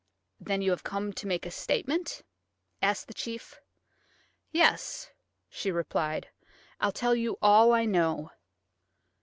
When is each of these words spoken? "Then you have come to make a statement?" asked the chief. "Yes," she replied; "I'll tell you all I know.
"Then 0.39 0.63
you 0.63 0.71
have 0.71 0.83
come 0.83 1.13
to 1.13 1.27
make 1.27 1.45
a 1.45 1.51
statement?" 1.51 2.23
asked 2.81 3.05
the 3.07 3.13
chief. 3.13 3.61
"Yes," 4.51 5.11
she 5.47 5.69
replied; 5.69 6.29
"I'll 6.79 6.91
tell 6.91 7.13
you 7.15 7.37
all 7.39 7.71
I 7.71 7.85
know. 7.85 8.31